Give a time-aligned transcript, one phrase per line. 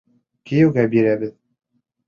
[0.51, 1.39] Кейәүгә бирәбеҙ.